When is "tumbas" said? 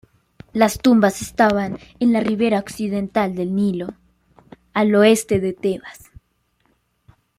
0.79-1.21